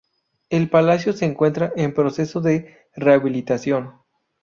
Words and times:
El 0.49 0.67
palacio 0.67 1.13
se 1.13 1.25
encuentra 1.25 1.73
en 1.75 1.93
proceso 1.93 2.41
de 2.41 2.75
rehabilitación. 2.95 3.99